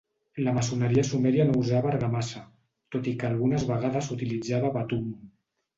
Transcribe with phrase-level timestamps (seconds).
[0.45, 2.41] La maçoneria sumèria no usava argamassa,
[2.97, 5.11] tot i que algunes vegades utilitzava betum.